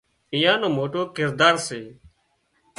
[0.33, 1.81] ايئان نو موٽو ڪردار سي